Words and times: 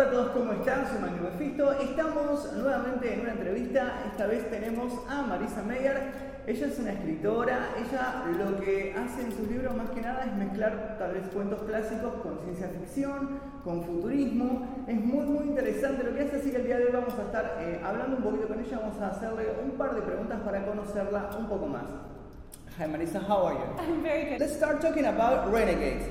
Hola 0.00 0.08
a 0.08 0.12
todos, 0.12 0.30
¿cómo 0.30 0.52
están? 0.54 0.88
Soy 0.88 0.98
Magno 0.98 1.28
Mefisto. 1.30 1.72
Estamos 1.72 2.52
nuevamente 2.54 3.12
en 3.12 3.20
una 3.20 3.32
entrevista. 3.32 4.02
Esta 4.10 4.26
vez 4.26 4.48
tenemos 4.48 4.94
a 5.06 5.20
Marisa 5.20 5.62
Meyer. 5.62 6.40
Ella 6.46 6.66
es 6.68 6.78
una 6.78 6.92
escritora. 6.92 7.68
Ella 7.76 8.24
lo 8.38 8.58
que 8.60 8.94
hace 8.96 9.26
en 9.26 9.30
sus 9.30 9.46
libros 9.46 9.76
más 9.76 9.90
que 9.90 10.00
nada 10.00 10.24
es 10.24 10.32
mezclar 10.32 10.96
tal 10.98 11.12
vez 11.12 11.24
cuentos 11.34 11.60
clásicos 11.64 12.14
con 12.22 12.38
ciencia 12.44 12.68
ficción, 12.68 13.40
con 13.62 13.84
futurismo. 13.84 14.84
Es 14.88 14.98
muy, 14.98 15.26
muy 15.26 15.48
interesante 15.48 16.02
lo 16.02 16.14
que 16.14 16.22
hace. 16.22 16.36
Así 16.36 16.50
que 16.50 16.56
el 16.56 16.64
día 16.64 16.78
de 16.78 16.86
hoy 16.86 16.92
vamos 16.94 17.18
a 17.18 17.22
estar 17.22 17.58
eh, 17.60 17.78
hablando 17.84 18.16
un 18.16 18.22
poquito 18.22 18.48
con 18.48 18.58
ella. 18.58 18.78
Vamos 18.78 18.98
a 19.02 19.08
hacerle 19.08 19.48
un 19.62 19.72
par 19.72 19.94
de 19.94 20.00
preguntas 20.00 20.40
para 20.40 20.64
conocerla 20.64 21.28
un 21.38 21.46
poco 21.46 21.66
más. 21.66 21.84
Hi 22.78 22.86
Marisa, 22.86 23.20
how 23.20 23.48
are 23.48 23.54
you? 23.54 23.84
I'm 23.84 24.02
very 24.02 24.30
good. 24.30 24.40
Let's 24.40 24.56
start 24.56 24.80
talking 24.80 25.04
about 25.04 25.52
Renegades. 25.52 26.06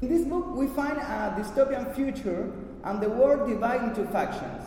In 0.00 0.08
this 0.08 0.24
book, 0.24 0.56
we 0.56 0.68
find 0.68 0.96
a 0.96 1.34
dystopian 1.36 1.92
future 1.92 2.69
and 2.84 3.00
the 3.00 3.08
world 3.08 3.48
divided 3.48 3.88
into 3.88 4.04
factions. 4.10 4.64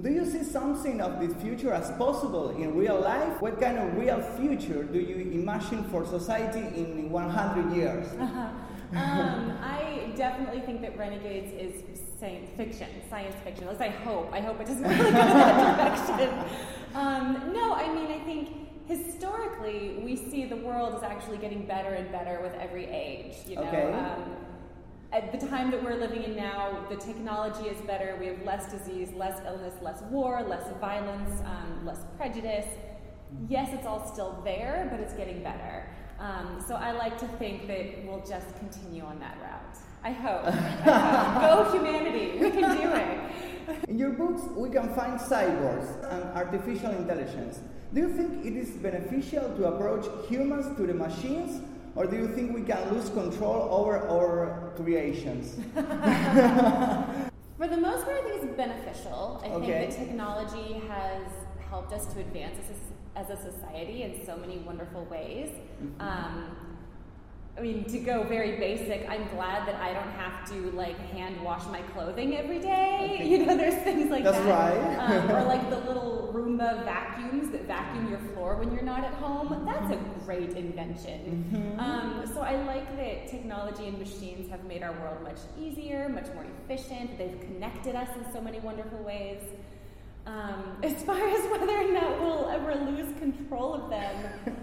Do 0.00 0.10
you 0.10 0.24
see 0.24 0.44
something 0.44 1.00
of 1.00 1.18
this 1.20 1.34
future 1.42 1.72
as 1.72 1.90
possible 1.92 2.50
in 2.50 2.76
real 2.76 3.00
life? 3.00 3.40
What 3.42 3.60
kind 3.60 3.78
of 3.78 3.96
real 3.96 4.20
future 4.38 4.84
do 4.84 4.98
you 4.98 5.16
imagine 5.32 5.82
for 5.90 6.06
society 6.06 6.60
in 6.60 7.10
100 7.10 7.74
years? 7.74 8.06
um, 8.20 9.58
I 9.60 10.12
definitely 10.16 10.60
think 10.60 10.82
that 10.82 10.96
Renegades 10.96 11.52
is 11.52 11.98
science 12.20 12.48
fiction, 12.56 12.88
science 13.10 13.34
fiction. 13.42 13.64
At 13.64 13.70
least 13.70 13.82
I 13.82 13.88
hope. 13.88 14.32
I 14.32 14.40
hope 14.40 14.60
it 14.60 14.66
doesn't 14.68 14.84
really 14.84 14.96
go 14.98 15.10
that 15.10 16.06
direction. 16.06 16.44
Um, 16.94 17.52
no, 17.52 17.74
I 17.74 17.92
mean, 17.92 18.06
I 18.06 18.20
think 18.24 18.50
historically 18.86 20.00
we 20.04 20.14
see 20.16 20.44
the 20.46 20.56
world 20.56 20.96
is 20.96 21.02
actually 21.02 21.38
getting 21.38 21.66
better 21.66 21.90
and 21.90 22.10
better 22.12 22.40
with 22.40 22.54
every 22.54 22.86
age. 22.86 23.34
You 23.48 23.56
know, 23.56 23.62
Okay. 23.62 23.92
um, 23.92 24.36
at 25.12 25.32
the 25.32 25.46
time 25.46 25.70
that 25.70 25.82
we're 25.82 25.96
living 25.96 26.22
in 26.22 26.36
now, 26.36 26.84
the 26.90 26.96
technology 26.96 27.68
is 27.68 27.80
better. 27.82 28.16
We 28.20 28.26
have 28.26 28.42
less 28.44 28.70
disease, 28.70 29.10
less 29.14 29.40
illness, 29.46 29.74
less 29.80 30.02
war, 30.02 30.42
less 30.42 30.70
violence, 30.80 31.40
um, 31.46 31.86
less 31.86 32.00
prejudice. 32.16 32.66
Yes, 33.48 33.70
it's 33.72 33.86
all 33.86 34.06
still 34.12 34.40
there, 34.44 34.88
but 34.90 35.00
it's 35.00 35.14
getting 35.14 35.42
better. 35.42 35.88
Um, 36.18 36.62
so 36.66 36.74
I 36.74 36.92
like 36.92 37.18
to 37.18 37.28
think 37.38 37.66
that 37.68 38.04
we'll 38.04 38.24
just 38.26 38.54
continue 38.58 39.02
on 39.02 39.18
that 39.20 39.38
route. 39.40 39.78
I 40.04 40.12
hope. 40.12 40.46
I 40.46 40.50
hope. 40.50 41.72
Go 41.72 41.78
humanity. 41.78 42.38
We 42.38 42.50
can 42.50 42.76
do 42.76 42.92
it. 42.92 43.88
In 43.88 43.98
your 43.98 44.10
books, 44.10 44.42
we 44.56 44.68
can 44.70 44.94
find 44.94 45.18
cyborgs 45.18 45.88
and 46.12 46.24
artificial 46.36 46.90
intelligence. 46.90 47.60
Do 47.94 48.00
you 48.00 48.08
think 48.10 48.44
it 48.44 48.56
is 48.56 48.70
beneficial 48.70 49.56
to 49.56 49.68
approach 49.68 50.06
humans 50.28 50.76
to 50.76 50.86
the 50.86 50.94
machines, 50.94 51.62
or 51.94 52.06
do 52.06 52.16
you 52.16 52.28
think 52.28 52.54
we 52.54 52.62
can 52.62 52.92
lose 52.94 53.08
control 53.10 53.68
over 53.70 53.98
our 54.08 54.72
creations? 54.76 55.56
For 57.58 57.66
the 57.66 57.76
most 57.76 58.04
part, 58.04 58.16
I 58.18 58.22
think 58.22 58.42
it's 58.44 58.56
beneficial. 58.56 59.40
I 59.42 59.48
Okay. 59.48 59.66
think 59.66 59.90
that 59.90 59.98
technology 60.06 60.80
has 60.88 61.22
helped 61.68 61.92
us 61.92 62.06
to 62.14 62.20
advance 62.20 62.56
as 62.62 62.70
a, 62.76 63.32
as 63.32 63.38
a 63.38 63.42
society 63.50 64.02
in 64.04 64.24
so 64.24 64.36
many 64.36 64.58
wonderful 64.58 65.04
ways. 65.06 65.50
Mm-hmm. 65.82 66.00
Um, 66.00 66.47
I 67.58 67.60
mean, 67.60 67.84
to 67.86 67.98
go 67.98 68.22
very 68.22 68.56
basic, 68.56 69.08
I'm 69.08 69.26
glad 69.30 69.66
that 69.66 69.74
I 69.80 69.92
don't 69.92 70.12
have 70.12 70.48
to 70.50 70.70
like 70.76 70.96
hand 71.10 71.42
wash 71.42 71.66
my 71.66 71.82
clothing 71.82 72.36
every 72.36 72.60
day. 72.60 73.16
You 73.28 73.44
know, 73.44 73.56
there's 73.56 73.74
things 73.82 74.10
like 74.10 74.24
That's 74.24 74.38
that. 74.38 74.76
right. 74.76 74.96
um, 74.98 75.30
or 75.30 75.44
like 75.54 75.68
the 75.70 75.80
little 75.80 76.30
Roomba 76.32 76.84
vacuums 76.84 77.50
that 77.50 77.66
vacuum 77.66 78.08
your 78.08 78.20
floor 78.20 78.56
when 78.56 78.72
you're 78.72 78.82
not 78.82 79.04
at 79.04 79.12
home. 79.14 79.64
That's 79.66 79.92
a 79.92 79.96
great 80.24 80.50
invention. 80.50 81.44
Mm-hmm. 81.52 81.80
Um, 81.80 82.24
so 82.32 82.40
I 82.40 82.62
like 82.62 82.96
that 82.96 83.28
technology 83.28 83.86
and 83.88 83.98
machines 83.98 84.48
have 84.50 84.64
made 84.64 84.82
our 84.82 84.92
world 84.92 85.22
much 85.22 85.38
easier, 85.58 86.08
much 86.08 86.28
more 86.34 86.46
efficient. 86.62 87.18
They've 87.18 87.40
connected 87.40 87.96
us 87.96 88.08
in 88.16 88.32
so 88.32 88.40
many 88.40 88.60
wonderful 88.60 88.98
ways. 89.02 89.42
Um, 90.26 90.78
as 90.82 91.02
far 91.02 91.28
as 91.28 91.50
whether 91.50 91.72
or 91.72 91.92
not 91.92 92.20
we'll 92.20 92.48
ever 92.50 92.74
lose 92.74 93.12
control 93.18 93.74
of 93.74 93.90
them, 93.90 94.56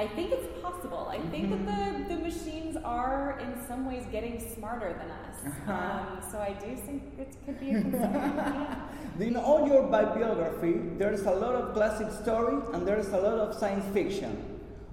I 0.00 0.06
think 0.06 0.32
it's 0.32 0.48
possible. 0.62 1.08
I 1.10 1.18
think 1.30 1.50
that 1.50 1.62
the, 1.70 2.14
the 2.14 2.20
machines 2.22 2.74
are 2.82 3.38
in 3.38 3.50
some 3.68 3.84
ways 3.84 4.02
getting 4.10 4.40
smarter 4.54 4.94
than 4.98 5.10
us. 5.10 5.36
Um, 5.68 6.22
so 6.30 6.38
I 6.38 6.54
do 6.54 6.74
think 6.74 7.02
it 7.18 7.36
could 7.44 7.60
be 7.60 7.72
a 7.74 7.82
concern. 7.86 8.14
yeah. 8.14 9.20
In 9.20 9.36
all 9.36 9.68
your 9.68 9.82
bibliography, 9.82 10.80
there's 10.96 11.24
a 11.24 11.30
lot 11.30 11.54
of 11.54 11.74
classic 11.74 12.10
story 12.22 12.62
and 12.72 12.88
there's 12.88 13.08
a 13.08 13.18
lot 13.18 13.40
of 13.46 13.54
science 13.54 13.84
fiction. 13.92 14.32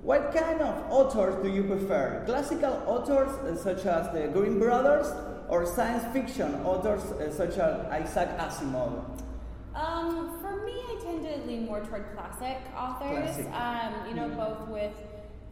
What 0.02 0.34
kind 0.36 0.59
of 0.59 0.92
authors 0.92 1.42
do 1.42 1.50
you 1.50 1.64
prefer? 1.64 2.24
Classical 2.26 2.84
authors 2.86 3.31
uh, 3.31 3.56
such 3.56 3.86
as 3.86 4.12
the 4.12 4.28
Grimm 4.28 4.60
Brothers 4.60 5.08
or 5.48 5.66
science 5.66 6.04
fiction 6.12 6.54
authors 6.66 7.04
uh, 7.14 7.31
such 7.31 7.58
as 7.58 7.86
Isaac 8.02 8.38
Asimov? 8.38 9.06
Um, 9.74 10.38
for 10.42 10.66
me, 10.66 10.74
I 10.74 11.00
tend 11.06 11.24
to 11.24 11.37
lean 11.47 11.66
more 11.66 11.81
toward 11.81 12.13
classic 12.16 12.58
authors. 12.75 13.35
Classic. 13.35 13.47
Um, 13.53 14.08
you 14.08 14.16
know, 14.16 14.30
both 14.30 14.68
with 14.68 14.94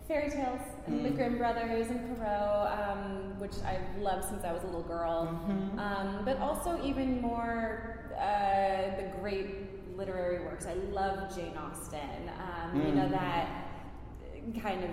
fairy 0.08 0.30
tales 0.30 0.60
and 0.86 1.04
the 1.04 1.10
Grimm 1.10 1.38
brothers 1.38 1.88
and 1.90 2.18
Perrault, 2.18 2.68
um, 2.80 3.40
which 3.40 3.54
I've 3.66 4.02
loved 4.02 4.26
since 4.26 4.44
I 4.44 4.54
was 4.54 4.62
a 4.64 4.68
little 4.68 4.84
girl. 4.84 5.28
Um, 5.78 6.22
but 6.24 6.38
also 6.40 6.80
even 6.84 7.22
more 7.22 8.12
uh, 8.20 8.96
the 8.98 9.12
great 9.20 9.98
literary 9.98 10.46
works. 10.46 10.66
I 10.68 10.74
love 10.92 11.36
Jane 11.36 11.56
Austen. 11.58 12.30
Um, 12.38 12.86
You 12.86 12.94
know 12.94 13.10
that 13.10 13.48
kind 14.62 14.84
of 14.84 14.92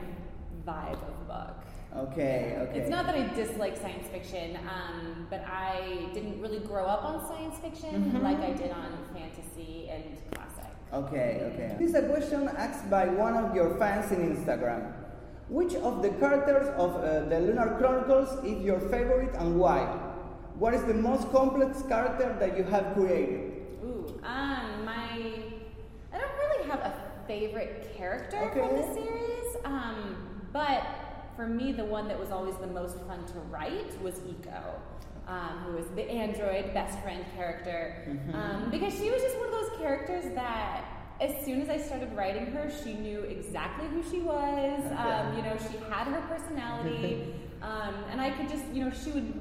vibe 0.66 0.92
of 0.92 1.28
book. 1.28 1.56
Okay, 1.94 2.56
okay. 2.58 2.78
It's 2.78 2.88
not 2.88 3.04
that 3.04 3.14
I 3.14 3.34
dislike 3.34 3.76
science 3.76 4.06
fiction, 4.08 4.56
um, 4.56 5.26
but 5.28 5.44
I 5.46 6.08
didn't 6.14 6.40
really 6.40 6.60
grow 6.60 6.86
up 6.86 7.04
on 7.04 7.26
science 7.28 7.58
fiction 7.58 8.18
like 8.22 8.38
I 8.38 8.52
did 8.54 8.70
on 8.70 8.96
fantasy 9.12 9.90
and 9.90 10.04
classic. 10.32 10.72
Okay, 10.92 11.40
okay. 11.52 11.76
This 11.78 11.90
is 11.90 11.94
a 11.94 12.02
question 12.02 12.48
asked 12.56 12.90
by 12.90 13.06
one 13.06 13.34
of 13.34 13.54
your 13.54 13.76
fans 13.78 14.12
in 14.12 14.36
Instagram. 14.36 14.92
Which 15.48 15.74
of 15.74 16.02
the 16.02 16.10
characters 16.10 16.68
of 16.76 16.96
uh, 16.96 17.28
the 17.28 17.40
Lunar 17.40 17.76
Chronicles 17.78 18.44
is 18.44 18.62
your 18.62 18.78
favorite 18.78 19.34
and 19.36 19.58
why? 19.58 19.84
What 20.58 20.74
is 20.74 20.84
the 20.84 20.94
most 20.94 21.30
complex 21.32 21.82
character 21.82 22.36
that 22.38 22.56
you 22.58 22.64
have 22.64 22.92
created? 22.94 23.62
Ooh, 23.84 24.20
um, 24.22 24.84
my 24.84 25.32
I 26.12 26.18
don't 26.18 26.36
really 26.38 26.68
have 26.70 26.80
a 26.80 26.94
favorite 27.26 27.94
character 27.96 28.38
Okay. 28.50 28.60
from 28.60 28.76
the 28.76 28.94
series, 28.94 29.56
um, 29.64 30.16
but 30.52 30.82
for 31.36 31.46
me, 31.46 31.72
the 31.72 31.84
one 31.86 32.06
that 32.08 32.18
was 32.20 32.30
always 32.30 32.56
the 32.56 32.66
most 32.66 32.98
fun 33.08 33.24
to 33.26 33.38
write 33.50 34.00
was 34.02 34.20
Iko. 34.20 34.62
Um, 35.28 35.58
who 35.64 35.72
was 35.76 35.86
the 35.94 36.02
android 36.10 36.74
best 36.74 36.98
friend 37.00 37.24
character 37.36 37.94
um, 38.34 38.70
because 38.72 38.92
she 38.92 39.08
was 39.08 39.22
just 39.22 39.36
one 39.38 39.46
of 39.46 39.52
those 39.52 39.78
characters 39.78 40.24
that 40.34 40.84
as 41.20 41.44
soon 41.44 41.60
as 41.62 41.68
I 41.68 41.78
started 41.78 42.12
writing 42.16 42.46
her, 42.46 42.68
she 42.82 42.94
knew 42.94 43.20
exactly 43.20 43.86
who 43.88 44.02
she 44.10 44.18
was. 44.20 44.82
Um, 44.98 45.36
you 45.36 45.42
know, 45.44 45.56
she 45.70 45.76
had 45.88 46.08
her 46.08 46.20
personality, 46.22 47.32
um, 47.62 47.94
and 48.10 48.20
I 48.20 48.30
could 48.30 48.48
just, 48.48 48.64
you 48.72 48.84
know, 48.84 48.90
she 48.90 49.12
would 49.12 49.32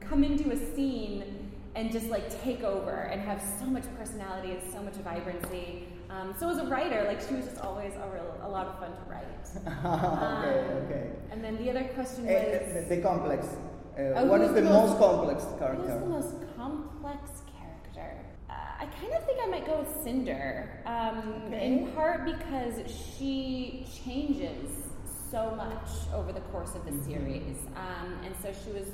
come 0.00 0.24
into 0.24 0.50
a 0.52 0.56
scene 0.56 1.52
and 1.74 1.92
just 1.92 2.06
like 2.08 2.42
take 2.42 2.62
over 2.62 2.90
and 3.12 3.20
have 3.20 3.42
so 3.60 3.66
much 3.66 3.84
personality 3.98 4.52
and 4.52 4.62
so 4.72 4.80
much 4.82 4.94
vibrancy. 4.94 5.86
Um, 6.08 6.34
so 6.40 6.48
as 6.48 6.56
a 6.56 6.64
writer, 6.64 7.04
like 7.06 7.20
she 7.20 7.34
was 7.34 7.44
just 7.44 7.58
always 7.58 7.92
a, 7.96 8.08
real, 8.08 8.34
a 8.42 8.48
lot 8.48 8.66
of 8.68 8.78
fun 8.78 8.92
to 8.92 9.02
write. 9.10 9.24
okay, 9.66 10.60
Um, 10.60 10.84
okay. 10.86 11.10
And 11.30 11.44
then 11.44 11.58
the 11.62 11.68
other 11.68 11.84
question 11.92 12.26
Eh, 12.26 12.58
was, 12.74 12.88
the, 12.88 12.96
the 12.96 13.02
complex. 13.02 13.48
Uh, 13.96 14.02
Oh, 14.16 14.24
what 14.26 14.40
is 14.42 14.48
the 14.52 14.60
the 14.60 14.68
most 14.70 14.90
most- 14.90 14.98
complex 14.98 15.44
what 15.44 15.52
is 15.54 15.58
character? 15.58 16.00
the 16.00 16.06
most 16.06 16.34
complex 16.56 17.42
character? 17.56 18.16
Uh, 18.50 18.52
I 18.80 18.86
kind 19.00 19.12
of 19.14 19.24
think 19.24 19.38
I 19.42 19.46
might 19.46 19.66
go 19.66 19.78
with 19.78 20.02
Cinder, 20.02 20.68
um, 20.84 21.42
Okay. 21.46 21.66
in 21.66 21.90
part 21.92 22.24
because 22.24 22.74
she 22.90 23.86
changes 24.04 24.84
so 25.30 25.54
much 25.56 25.88
over 26.14 26.32
the 26.32 26.40
course 26.52 26.74
of 26.74 26.84
the 26.84 26.92
Mm-hmm. 26.92 27.10
series, 27.10 27.56
um, 27.74 28.12
and 28.24 28.34
so 28.42 28.52
she 28.64 28.70
was 28.78 28.88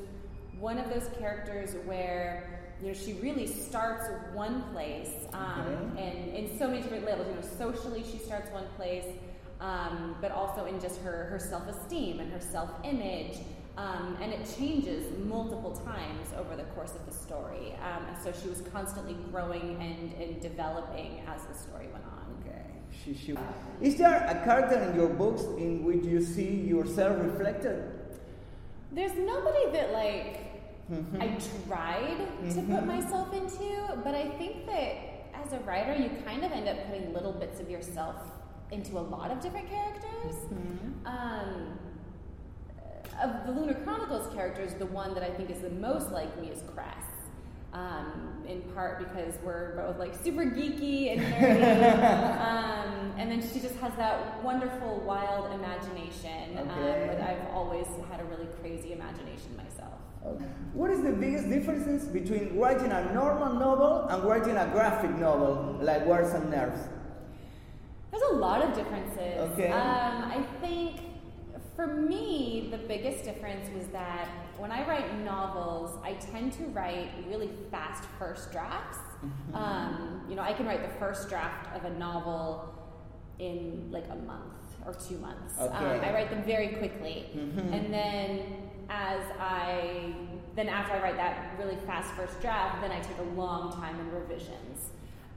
one 0.61 0.79
of 0.79 0.89
those 0.89 1.09
characters 1.19 1.75
where 1.85 2.61
you 2.81 2.87
know 2.89 2.95
she 2.95 3.15
really 3.15 3.47
starts 3.47 4.09
one 4.35 4.63
place, 4.73 5.11
um, 5.33 5.93
Okay. 5.97 6.03
and 6.05 6.35
in 6.37 6.59
so 6.59 6.69
many 6.69 6.81
different 6.81 7.05
levels. 7.05 7.27
You 7.29 7.35
know, 7.35 7.73
socially 7.73 8.05
she 8.05 8.19
starts 8.19 8.51
one 8.53 8.67
place, 8.77 9.07
um, 9.61 10.17
but 10.21 10.31
also 10.31 10.65
in 10.67 10.81
just 10.81 11.01
her 11.03 11.25
her 11.25 11.39
self 11.41 11.67
esteem 11.69 12.21
and 12.21 12.33
her 12.33 12.41
self 12.41 12.71
image. 12.85 13.39
Um, 13.77 14.19
and 14.21 14.33
it 14.33 14.47
changes 14.59 15.07
multiple 15.25 15.73
times 15.73 16.29
over 16.39 16.57
the 16.57 16.65
course 16.75 16.95
of 16.95 17.07
the 17.07 17.13
story. 17.13 17.75
Um, 17.83 18.05
and 18.07 18.17
so 18.23 18.33
she 18.43 18.49
was 18.49 18.63
constantly 18.73 19.17
growing 19.31 19.77
and, 19.81 20.13
and 20.23 20.41
developing 20.43 21.23
as 21.27 21.43
the 21.45 21.55
story 21.55 21.89
went 21.91 22.05
on. 22.05 22.37
Okay. 22.41 22.67
She, 23.03 23.15
she. 23.15 23.35
Is 23.81 23.97
there 23.97 24.27
a 24.29 24.45
character 24.45 24.79
in 24.79 24.95
your 24.95 25.09
books 25.09 25.43
in 25.57 25.85
which 25.85 26.05
you 26.05 26.23
see 26.23 26.51
yourself 26.51 27.17
reflected? 27.23 27.99
There's 28.93 29.15
nobody 29.15 29.71
that 29.73 29.93
like 29.93 30.53
I 31.19 31.39
tried 31.67 32.19
to 32.51 32.63
put 32.63 32.87
myself 32.87 33.33
into, 33.33 33.97
but 34.05 34.15
I 34.15 34.29
think 34.37 34.67
that 34.67 34.97
as 35.33 35.53
a 35.55 35.59
writer, 35.61 35.95
you 35.95 36.11
kind 36.27 36.45
of 36.45 36.53
end 36.53 36.69
up 36.69 36.87
putting 36.87 37.13
little 37.15 37.33
bits 37.33 37.61
of 37.61 37.71
yourself 37.71 38.17
into 38.71 38.99
a 38.99 39.01
lot 39.01 39.31
of 39.31 39.41
different 39.41 39.69
characters. 39.71 40.37
Um, 41.07 41.79
of 43.23 43.47
the 43.47 43.53
Lunar 43.53 43.75
Chronicles 43.85 44.33
characters, 44.35 44.75
the 44.75 44.87
one 44.87 45.15
that 45.15 45.23
I 45.23 45.31
think 45.31 45.51
is 45.51 45.59
the 45.61 45.71
most 45.71 46.11
like 46.13 46.41
me 46.41 46.49
is 46.49 46.63
Cress. 46.75 46.97
Um, 47.73 48.45
in 48.47 48.61
part 48.75 48.99
because 48.99 49.33
we're 49.43 49.75
both 49.77 49.99
like 49.99 50.15
super 50.23 50.43
geeky 50.45 51.13
and 51.13 51.23
nerdy. 51.23 52.41
um, 52.41 53.15
and 53.17 53.31
then 53.31 53.41
she 53.41 53.61
just 53.61 53.77
has 53.77 53.95
that 53.97 54.43
wonderful, 54.43 55.01
wild 55.07 55.51
imagination. 55.55 56.59
Um, 56.59 56.69
Okay. 56.69 57.07
but 57.09 57.21
I've 57.23 57.55
always 57.55 57.87
had 58.11 58.21
a 58.21 58.25
really 58.25 58.47
crazy 58.61 58.93
imagination 58.93 59.57
myself. 59.57 59.95
Okay. 60.27 60.45
What 60.75 60.91
is 60.91 61.03
the 61.03 61.13
biggest 61.13 61.49
difference 61.49 62.05
between 62.05 62.59
writing 62.59 62.93
a 62.93 63.13
normal 63.15 63.55
novel 63.55 64.07
and 64.09 64.23
writing 64.23 64.57
a 64.57 64.67
graphic 64.67 65.11
novel 65.17 65.79
like 65.81 66.05
Wires 66.07 66.35
and 66.35 66.51
Nerves? 66.51 66.81
There's 68.11 68.23
a 68.33 68.35
lot 68.35 68.63
of 68.63 68.75
differences. 68.75 69.39
Okay. 69.53 69.71
Um, 69.71 70.25
I 70.31 70.45
think 70.61 71.01
for 71.77 71.87
me, 71.87 72.69
the 72.71 72.79
biggest 72.79 73.25
difference 73.25 73.69
was 73.75 73.87
that 73.89 74.29
when 74.59 74.71
I 74.71 74.87
write 74.87 75.19
novels, 75.25 75.99
I 76.05 76.13
tend 76.15 76.53
to 76.55 76.65
write 76.65 77.11
really 77.27 77.51
fast 77.71 78.05
first 78.19 78.53
drafts. 78.53 78.99
Mm-hmm. 79.25 79.55
Um, 79.55 80.23
you 80.29 80.35
know, 80.37 80.43
I 80.43 80.53
can 80.53 80.67
write 80.67 80.83
the 80.83 80.99
first 80.99 81.29
draft 81.29 81.75
of 81.75 81.85
a 81.85 81.99
novel 81.99 82.75
in 83.39 83.89
like 83.91 84.05
a 84.11 84.17
month 84.17 84.53
or 84.87 84.95
two 84.95 85.19
months. 85.19 85.55
Um, 85.59 85.71
I 85.73 86.13
write 86.13 86.31
them 86.31 86.43
very 86.45 86.69
quickly, 86.69 87.31
Mhm. 87.35 87.73
and 87.73 87.93
then 87.93 88.71
as 88.91 89.23
I 89.41 90.15
then 90.55 90.69
after 90.69 90.93
I 90.93 91.03
write 91.03 91.17
that 91.17 91.55
really 91.59 91.77
fast 91.87 92.11
first 92.13 92.39
draft, 92.43 92.83
then 92.83 92.91
I 92.93 93.01
take 93.01 93.17
a 93.19 93.41
long 93.41 93.73
time 93.73 93.99
in 93.99 94.13
revisions. 94.13 94.91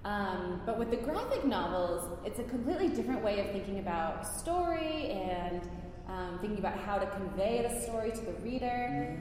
Um, 0.04 0.62
but 0.66 0.78
with 0.78 0.92
the 0.92 0.98
graphic 0.98 1.46
novels, 1.46 2.20
it's 2.26 2.38
a 2.40 2.44
completely 2.44 2.90
different 2.90 3.24
way 3.24 3.40
of 3.40 3.52
thinking 3.54 3.80
about 3.80 4.28
story 4.28 5.12
and 5.12 5.62
um, 6.08 6.38
thinking 6.40 6.60
about 6.60 6.78
how 6.78 6.98
to 6.98 7.06
convey 7.08 7.68
the 7.68 7.82
story 7.82 8.12
to 8.12 8.22
the 8.22 8.34
reader. 8.44 9.18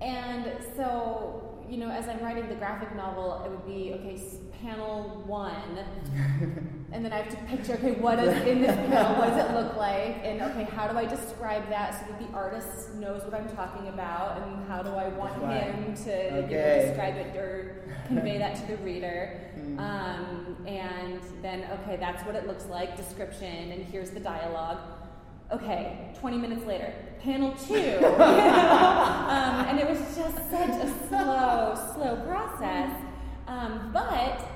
And 0.00 0.46
so, 0.76 1.64
you 1.68 1.76
know, 1.76 1.90
as 1.90 2.08
I'm 2.08 2.20
writing 2.20 2.48
the 2.48 2.54
graphic 2.54 2.94
novel, 2.94 3.42
it 3.44 3.50
would 3.50 3.66
be 3.66 3.92
okay, 3.94 4.20
panel 4.62 5.22
one, 5.26 5.78
and 6.92 7.04
then 7.04 7.12
I 7.12 7.18
have 7.18 7.30
to 7.30 7.36
picture 7.44 7.74
okay, 7.74 7.92
what 7.92 8.18
is 8.18 8.46
in 8.46 8.60
this 8.60 8.74
panel? 8.74 9.18
What 9.18 9.30
does 9.30 9.48
it 9.48 9.54
look 9.54 9.76
like? 9.76 10.20
And 10.24 10.40
okay, 10.42 10.64
how 10.64 10.88
do 10.88 10.96
I 10.96 11.04
describe 11.04 11.68
that 11.68 12.00
so 12.00 12.12
that 12.12 12.18
the 12.18 12.36
artist 12.36 12.94
knows 12.94 13.22
what 13.24 13.34
I'm 13.34 13.48
talking 13.54 13.88
about? 13.88 14.42
And 14.42 14.66
how 14.68 14.82
do 14.82 14.90
I 14.90 15.08
want 15.08 15.34
him 15.34 15.94
to 16.04 16.10
you 16.10 16.30
know, 16.30 16.38
Okay. 16.38 16.86
describe 16.86 17.16
it 17.16 17.36
or 17.36 17.82
convey 18.06 18.38
that 18.38 18.56
to 18.56 18.66
the 18.66 18.76
reader? 18.82 19.40
Mm. 19.58 19.78
Um, 19.78 20.56
and 20.66 21.20
then 21.42 21.66
okay, 21.80 21.96
that's 21.96 22.24
what 22.24 22.34
it 22.34 22.46
looks 22.46 22.66
like. 22.66 22.96
Description, 22.96 23.72
and 23.72 23.84
here's 23.84 24.10
the 24.10 24.20
dialogue. 24.20 24.78
Okay, 25.50 26.12
20 26.20 26.36
minutes 26.36 26.66
later, 26.66 26.92
panel 27.22 27.52
two. 27.52 27.72
you 27.74 28.00
know? 28.00 28.16
um, 28.18 29.66
and 29.66 29.78
it 29.78 29.88
was 29.88 29.98
just 30.14 30.36
such 30.50 30.68
a 30.68 31.08
slow, 31.08 31.92
slow 31.94 32.16
process. 32.26 32.90
Um, 33.46 33.90
but 33.94 34.46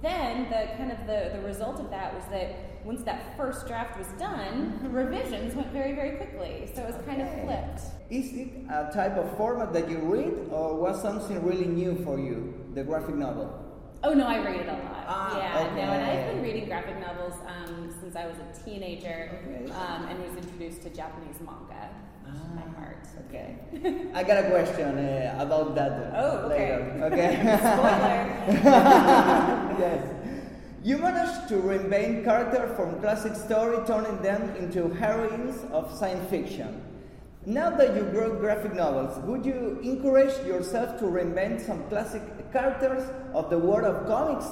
then 0.00 0.44
the 0.44 0.76
kind 0.78 0.92
of 0.92 0.98
the, 1.06 1.36
the 1.36 1.42
result 1.46 1.78
of 1.78 1.90
that 1.90 2.14
was 2.14 2.24
that 2.30 2.84
once 2.86 3.02
that 3.02 3.36
first 3.36 3.66
draft 3.66 3.98
was 3.98 4.06
done, 4.18 4.80
revisions 4.90 5.54
went 5.54 5.70
very, 5.72 5.92
very 5.92 6.16
quickly. 6.16 6.70
So 6.74 6.84
it 6.84 6.94
was 6.94 7.04
kind 7.04 7.20
of 7.20 7.28
flipped. 7.42 7.80
Is 8.08 8.32
it 8.32 8.48
a 8.70 8.90
type 8.94 9.18
of 9.18 9.36
format 9.36 9.74
that 9.74 9.90
you 9.90 9.98
read, 9.98 10.48
or 10.50 10.74
was 10.76 11.02
something 11.02 11.44
really 11.44 11.66
new 11.66 12.02
for 12.02 12.18
you, 12.18 12.54
the 12.74 12.82
graphic 12.82 13.14
novel? 13.14 13.66
Oh 14.02 14.14
no, 14.14 14.26
I 14.26 14.38
read 14.42 14.60
it 14.60 14.68
a 14.68 14.72
lot. 14.72 14.89
Ah, 15.12 15.36
yeah, 15.38 15.74
no, 15.74 15.92
and. 15.92 16.04
I've 16.04 16.26
been 16.34 16.42
reading 16.42 16.66
graphic 16.66 16.98
novels 17.00 17.34
um, 17.46 17.92
since 18.00 18.14
I 18.14 18.26
was 18.26 18.36
a 18.38 18.64
teenager, 18.64 19.18
Okay. 19.42 19.70
um, 19.72 20.06
and 20.08 20.22
was 20.22 20.36
introduced 20.44 20.82
to 20.82 20.90
Japanese 20.90 21.34
manga. 21.40 21.90
is 22.28 22.54
my 22.54 22.62
Ah, 22.62 22.78
heart. 22.78 23.04
Okay. 23.26 23.48
I 24.14 24.22
got 24.22 24.44
a 24.44 24.50
question 24.50 24.98
uh, 24.98 25.36
about 25.46 25.74
that 25.74 25.92
uh, 25.92 26.22
Oh, 26.22 26.46
okay. 26.46 26.76
later. 26.76 26.80
Okay. 27.10 27.30
Spoiler. 27.58 28.18
yes. 29.84 30.00
You 30.84 30.96
managed 30.98 31.48
to 31.48 31.56
reinvent 31.56 32.24
characters 32.24 32.70
from 32.76 33.00
classic 33.00 33.34
story, 33.34 33.78
turning 33.86 34.16
them 34.22 34.54
into 34.56 34.88
heroines 34.94 35.58
of 35.72 35.92
science 35.92 36.30
fiction. 36.30 36.82
Now 37.46 37.70
that 37.70 37.96
you 37.96 38.02
wrote 38.14 38.38
graphic 38.38 38.74
novels, 38.74 39.18
would 39.26 39.44
you 39.44 39.80
encourage 39.82 40.34
yourself 40.46 40.98
to 41.00 41.06
reinvent 41.06 41.66
some 41.66 41.82
classic 41.88 42.22
characters 42.52 43.02
of 43.34 43.50
the 43.50 43.58
world 43.58 43.84
of 43.84 44.06
comics, 44.06 44.46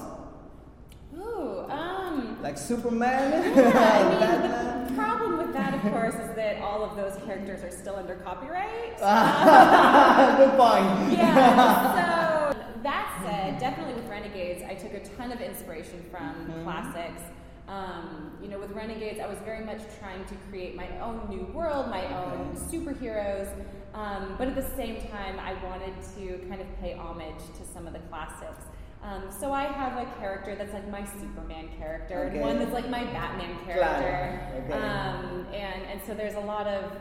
like 2.42 2.56
Superman, 2.58 3.52
yeah, 3.56 3.70
I 3.74 4.80
mean, 4.84 4.86
the 4.88 4.94
problem 4.94 5.38
with 5.38 5.52
that, 5.54 5.74
of 5.74 5.80
course, 5.92 6.14
is 6.14 6.34
that 6.36 6.60
all 6.62 6.82
of 6.84 6.96
those 6.96 7.16
characters 7.24 7.62
are 7.64 7.70
still 7.76 7.96
under 7.96 8.14
copyright. 8.16 8.96
Good 8.98 10.56
point. 10.56 11.12
yeah. 11.12 12.52
So 12.54 12.60
that 12.82 13.20
said, 13.24 13.58
definitely 13.58 13.94
with 13.94 14.08
Renegades, 14.08 14.62
I 14.68 14.74
took 14.74 14.94
a 14.94 15.00
ton 15.16 15.32
of 15.32 15.40
inspiration 15.40 16.04
from 16.10 16.46
Mhm. 16.46 16.62
classics. 16.64 17.22
Um, 17.68 18.32
you 18.40 18.48
know, 18.48 18.58
with 18.58 18.70
Renegades, 18.70 19.20
I 19.20 19.26
was 19.26 19.38
very 19.44 19.62
much 19.64 19.80
trying 20.00 20.24
to 20.26 20.34
create 20.48 20.74
my 20.74 20.88
own 21.00 21.28
new 21.28 21.44
world, 21.52 21.88
my 21.90 22.06
own 22.06 22.56
superheroes. 22.56 23.48
Um, 23.94 24.36
but 24.38 24.48
at 24.48 24.54
the 24.54 24.64
same 24.76 24.96
time, 25.10 25.38
I 25.40 25.52
wanted 25.66 25.92
to 26.16 26.38
kind 26.48 26.60
of 26.62 26.66
pay 26.80 26.94
homage 26.94 27.42
to 27.58 27.64
some 27.74 27.86
of 27.86 27.92
the 27.92 27.98
classics. 28.10 28.64
Um, 29.02 29.24
so 29.30 29.52
I 29.52 29.64
have 29.64 29.96
a 29.96 30.06
character 30.18 30.54
that's 30.56 30.72
like 30.74 30.88
my 30.90 31.04
Superman 31.04 31.68
character, 31.78 32.24
Okay. 32.26 32.36
and 32.38 32.44
one 32.46 32.58
that's 32.58 32.72
like 32.72 32.90
my 32.90 33.04
Batman 33.04 33.56
character. 33.64 34.40
Okay. 34.64 34.72
Um, 34.72 35.46
and, 35.52 35.82
and 35.90 36.00
so 36.06 36.14
there's 36.14 36.34
a 36.34 36.40
lot 36.40 36.66
of 36.66 36.92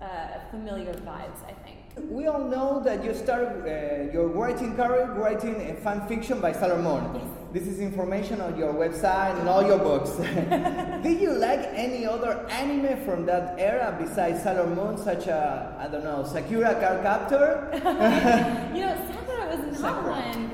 uh, 0.00 0.38
familiar 0.50 0.92
vibes, 0.92 1.40
I 1.48 1.54
think. 1.64 1.78
We 2.10 2.26
all 2.26 2.44
know 2.44 2.82
that 2.84 3.02
you 3.02 3.14
started 3.14 3.62
uh, 3.64 4.12
your 4.12 4.28
writing 4.28 4.76
career 4.76 5.10
writing 5.14 5.70
a 5.70 5.74
fan 5.76 6.06
fiction 6.06 6.40
by 6.40 6.52
Sailor 6.52 6.82
Moon. 6.82 7.14
Yes. 7.14 7.24
This 7.54 7.66
is 7.68 7.80
information 7.80 8.42
on 8.42 8.58
your 8.58 8.74
website 8.74 9.38
and 9.40 9.48
all 9.48 9.64
your 9.66 9.78
books. 9.78 10.10
Did 11.02 11.20
you 11.22 11.32
like 11.32 11.60
any 11.72 12.04
other 12.04 12.46
anime 12.50 13.02
from 13.06 13.24
that 13.24 13.58
era 13.58 13.96
besides 13.98 14.42
Sailor 14.42 14.66
Moon, 14.66 14.98
such 14.98 15.26
a, 15.26 15.74
I 15.80 15.88
don't 15.88 16.04
know, 16.04 16.22
Sakura 16.22 16.74
Card 16.74 17.02
Captor? 17.02 17.70
You 18.76 18.82
know, 18.82 18.94
Sakura 19.10 19.56
was 19.56 19.80
not 19.80 19.94
Sakura. 19.96 20.12
one 20.12 20.45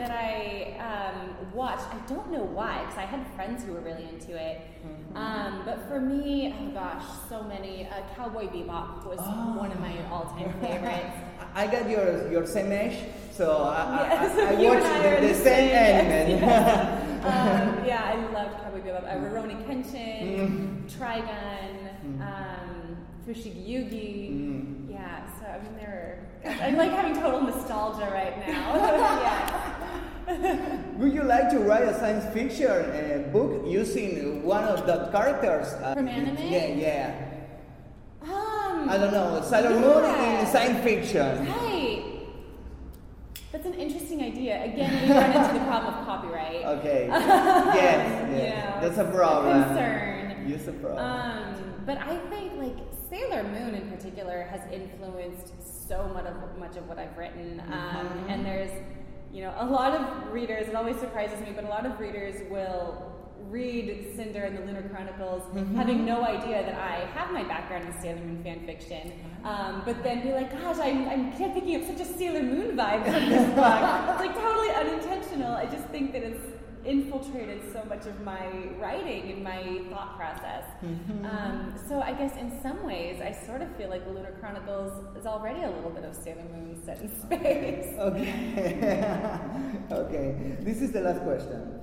watched. 1.54 1.86
I 1.94 1.98
don't 2.06 2.30
know 2.30 2.42
why, 2.44 2.80
because 2.82 2.98
I 2.98 3.02
had 3.04 3.26
friends 3.34 3.64
who 3.64 3.72
were 3.72 3.80
really 3.80 4.04
into 4.08 4.36
it. 4.36 4.60
Mm-hmm. 4.86 5.16
Um, 5.16 5.62
but 5.64 5.86
for 5.88 6.00
me, 6.00 6.54
oh 6.60 6.70
gosh, 6.72 7.04
so 7.28 7.42
many. 7.42 7.86
Uh, 7.88 8.02
Cowboy 8.16 8.46
Bebop 8.48 9.04
was 9.06 9.18
Oh. 9.20 9.54
one 9.58 9.70
of 9.72 9.80
my 9.80 9.94
all-time 10.10 10.52
favorites. 10.60 11.16
I 11.54 11.66
got 11.66 11.88
your, 11.88 12.30
your 12.32 12.46
same 12.46 12.72
age, 12.72 12.98
so 13.30 13.64
I, 13.64 14.08
Yes, 14.08 14.38
I, 14.38 14.42
I, 14.42 14.52
I 14.52 14.68
watched 14.68 15.20
the, 15.20 15.26
the 15.28 15.34
same 15.34 15.44
same, 15.44 15.68
yes, 15.68 16.42
anime. 16.42 17.78
um, 17.78 17.84
yeah, 17.86 18.02
I 18.04 18.32
loved 18.32 18.62
Cowboy 18.62 18.80
Bebop. 18.80 19.04
Uh, 19.04 19.16
Rurouni 19.16 19.64
Kenshin, 19.66 20.22
Mm. 20.32 20.90
Trigun, 20.90 22.20
um, 22.22 22.96
Fushigi 23.26 23.68
Yugi. 23.68 24.30
Mm. 24.32 24.90
Yeah, 24.90 25.26
so 25.38 25.46
I 25.46 25.58
mean, 25.62 25.76
there 25.76 26.18
are. 26.44 26.50
I'm 26.62 26.76
like 26.76 26.90
having 26.90 27.14
total 27.20 27.42
nostalgia 27.42 28.10
right 28.10 28.36
now. 28.48 28.74
yeah. 28.76 29.81
Would 30.98 31.12
you 31.12 31.22
like 31.24 31.50
to 31.50 31.58
write 31.58 31.82
a 31.82 31.94
science 31.98 32.24
fiction 32.32 32.66
uh, 32.70 33.28
book 33.32 33.64
using 33.66 34.42
one 34.44 34.64
of 34.64 34.86
the 34.86 35.08
characters? 35.10 35.72
Uh, 35.74 35.94
From 35.94 36.08
anime? 36.08 36.36
Yeah, 36.38 36.66
yeah. 36.66 37.28
Um, 38.22 38.88
I 38.88 38.98
don't 38.98 39.12
know, 39.12 39.42
Sailor 39.44 39.78
Moon 39.80 40.04
yeah. 40.04 40.40
in 40.40 40.46
science 40.46 40.82
fiction. 40.84 41.46
Right. 41.46 42.04
That's 43.50 43.66
an 43.66 43.74
interesting 43.74 44.22
idea. 44.22 44.64
Again, 44.64 44.90
we 45.08 45.12
run 45.14 45.32
into 45.32 45.58
the 45.58 45.64
problem 45.66 45.94
of 45.94 46.06
copyright. 46.06 46.64
Okay. 46.78 47.06
yes, 47.10 47.74
yes. 47.74 48.42
Yeah, 48.42 48.80
That's 48.80 48.98
a 48.98 49.04
problem. 49.04 49.62
Concern. 49.64 50.46
Yes, 50.48 50.68
a 50.68 50.72
problem. 50.72 51.04
Um, 51.04 51.74
but 51.84 51.98
I 51.98 52.16
think 52.30 52.52
like 52.56 52.76
Sailor 53.10 53.42
Moon 53.42 53.74
in 53.74 53.90
particular 53.90 54.44
has 54.44 54.60
influenced 54.72 55.52
so 55.88 56.08
much 56.14 56.24
of 56.26 56.58
much 56.58 56.76
of 56.76 56.88
what 56.88 56.98
I've 56.98 57.16
written. 57.18 57.60
Um, 57.66 58.06
Mhm. 58.06 58.30
and 58.30 58.46
there's, 58.46 58.70
you 59.32 59.40
know, 59.42 59.54
a 59.58 59.66
lot 59.66 59.92
of 59.94 60.32
readers. 60.32 60.68
It 60.68 60.74
always 60.74 60.96
surprises 60.98 61.40
me, 61.40 61.52
but 61.54 61.64
a 61.64 61.68
lot 61.68 61.86
of 61.86 61.98
readers 61.98 62.34
will 62.50 63.08
read 63.48 64.12
Cinder 64.16 64.42
and 64.44 64.56
the 64.56 64.62
Lunar 64.64 64.82
Chronicles, 64.88 65.42
Mhm. 65.54 65.74
having 65.74 66.04
no 66.06 66.22
idea 66.22 66.62
that 66.64 66.74
I 66.74 67.06
have 67.18 67.32
my 67.32 67.42
background 67.44 67.86
in 67.86 67.92
Sailor 68.00 68.20
Moon 68.20 68.42
fan 68.42 68.60
fiction. 68.64 69.12
Um, 69.44 69.82
but 69.84 70.02
then 70.02 70.22
be 70.22 70.32
like, 70.32 70.50
gosh, 70.52 70.78
I'm, 70.78 71.08
I'm 71.08 71.32
picking 71.32 71.76
up 71.76 71.82
such 71.86 72.00
a 72.00 72.04
Sailor 72.04 72.42
Moon 72.42 72.76
vibe 72.76 73.04
from 73.12 73.28
this 73.28 73.46
book. 73.54 73.80
it's 74.10 74.20
like 74.20 74.34
totally 74.34 74.70
unintentional. 74.70 75.52
I 75.54 75.66
just 75.66 75.84
think 75.88 76.12
that 76.12 76.22
it's 76.22 76.40
infiltrated 76.84 77.60
so 77.72 77.82
much 77.88 78.06
of 78.06 78.20
my 78.22 78.46
writing 78.80 79.30
and 79.32 79.44
my 79.44 79.80
thought 79.90 80.16
process. 80.16 80.64
Mhm. 80.82 81.24
Um, 81.24 81.74
so 81.88 82.00
I 82.00 82.12
guess 82.12 82.36
in 82.36 82.60
some 82.60 82.84
ways, 82.84 83.20
I 83.20 83.30
sort 83.46 83.62
of 83.62 83.68
feel 83.76 83.88
like 83.88 84.04
the 84.04 84.10
Lunar 84.12 84.32
Chronicles 84.40 84.92
is 85.16 85.26
already 85.26 85.62
a 85.62 85.70
little 85.70 85.90
bit 85.90 86.04
of 86.04 86.14
Sailor 86.14 86.42
Moon 86.52 86.80
set 86.84 87.00
in 87.00 87.08
space. 87.20 87.94
Okay. 87.98 89.04
okay. 89.92 90.56
This 90.60 90.82
is 90.82 90.92
the 90.92 91.00
last 91.00 91.22
question. 91.22 91.80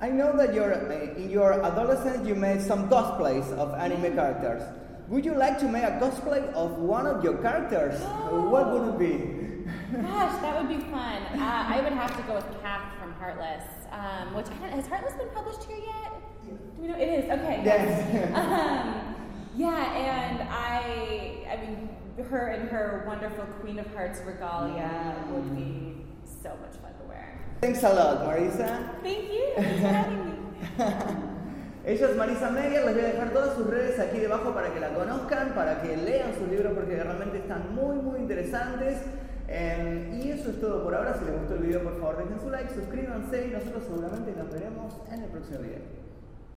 I 0.00 0.08
know 0.10 0.36
that 0.36 0.52
you're, 0.52 0.74
uh, 0.74 1.16
in 1.16 1.30
your 1.30 1.62
adolescence 1.62 2.26
you 2.26 2.34
made 2.34 2.60
some 2.60 2.88
cosplays 2.90 3.50
of 3.56 3.72
anime 3.74 4.14
characters. 4.14 4.62
Would 5.08 5.24
you 5.24 5.34
like 5.34 5.58
to 5.60 5.68
make 5.68 5.84
a 5.84 5.98
cosplay 6.00 6.42
of 6.54 6.78
one 6.78 7.06
of 7.06 7.22
your 7.24 7.36
characters? 7.38 8.00
Oh. 8.02 8.48
What 8.54 8.72
would 8.72 8.94
it 8.94 8.98
be? 8.98 9.61
Gosh, 9.92 10.40
that 10.40 10.56
would 10.56 10.68
be 10.68 10.82
fun. 10.84 11.22
Uh, 11.34 11.66
I 11.68 11.80
would 11.82 11.92
have 11.92 12.16
to 12.16 12.22
go 12.22 12.36
with 12.36 12.46
Cath 12.62 12.98
from 12.98 13.12
Heartless, 13.14 13.64
um, 13.90 14.34
which 14.34 14.46
has 14.48 14.86
Heartless 14.86 15.14
been 15.14 15.28
published 15.34 15.64
here 15.64 15.76
yet? 15.76 16.12
Do 16.44 16.58
we 16.80 16.88
know? 16.88 16.96
It 16.96 17.08
is. 17.08 17.30
Okay. 17.30 17.60
Yes. 17.62 18.32
um, 18.34 19.14
yeah, 19.54 19.92
and 19.92 20.48
I, 20.48 21.46
I 21.52 21.56
mean, 21.60 21.90
her 22.30 22.48
and 22.48 22.70
her 22.70 23.04
wonderful 23.06 23.44
Queen 23.60 23.78
of 23.78 23.86
Hearts 23.94 24.20
regalia 24.24 25.14
would 25.30 25.54
be 25.54 26.06
so 26.42 26.56
much 26.62 26.80
fun 26.80 26.94
to 26.98 27.04
wear. 27.06 27.38
Thanks 27.60 27.82
a 27.82 27.92
lot, 27.92 28.26
Marissa. 28.26 29.02
Thank 29.02 29.30
you. 29.30 29.52
Thanks 29.56 29.80
for 29.80 29.88
having 29.88 30.24
me. 30.24 30.32
Ella 31.84 32.10
es 32.10 32.16
Marissa 32.16 32.50
Meyer, 32.50 32.84
les 32.86 32.94
voy 32.94 33.04
a 33.04 33.08
dejar 33.08 33.30
todas 33.32 33.56
sus 33.56 33.66
redes 33.66 33.98
aquí 33.98 34.20
debajo 34.20 34.54
para 34.54 34.72
que 34.72 34.78
la 34.78 34.94
conozcan, 34.94 35.52
para 35.52 35.82
que 35.82 35.96
lean 35.96 36.32
sus 36.32 36.48
libros 36.48 36.72
porque 36.74 36.94
realmente 36.94 37.38
están 37.38 37.74
muy 37.74 37.96
muy 37.96 38.20
interesantes. 38.20 38.98
Eh, 39.48 40.20
y 40.22 40.30
eso 40.30 40.50
es 40.50 40.60
todo 40.60 40.82
por 40.84 40.94
ahora. 40.94 41.14
Si 41.18 41.24
les 41.24 41.38
gustó 41.38 41.54
el 41.54 41.62
video, 41.62 41.82
por 41.82 41.98
favor 42.00 42.18
dejen 42.18 42.40
su 42.40 42.50
like, 42.50 42.72
suscríbanse 42.72 43.48
y 43.48 43.50
nosotros 43.50 43.84
seguramente 43.84 44.32
nos 44.36 44.50
veremos 44.52 44.94
en 45.10 45.22
el 45.22 45.30
próximo 45.30 45.58
video. 45.60 46.11